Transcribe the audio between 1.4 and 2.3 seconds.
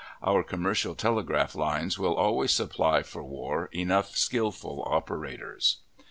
lines will